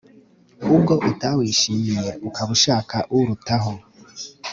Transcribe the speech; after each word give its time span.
ubwo 0.75 0.93
utawishimiye, 1.09 2.09
ukaba 2.27 2.49
ushaka 2.57 2.97
urutaho 3.15 3.73